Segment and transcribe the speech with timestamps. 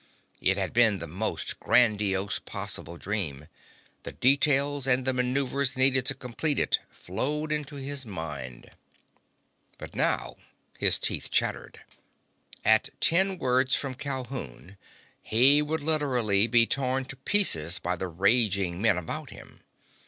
[0.41, 3.45] It had been the most grandiose possible dream.
[4.01, 8.71] The details and the maneuvers needed to complete it flowed into his mind.
[9.77, 10.37] But now
[10.79, 11.81] his teeth chattered.
[12.65, 14.75] At ten words from Calhoun
[15.21, 19.61] he would literally be torn to pieces by the raging men about him.